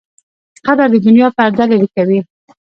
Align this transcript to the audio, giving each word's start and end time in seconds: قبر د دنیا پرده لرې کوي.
قبر 0.65 0.87
د 0.91 0.95
دنیا 1.05 1.27
پرده 1.37 1.63
لرې 1.71 1.87
کوي. 1.95 2.19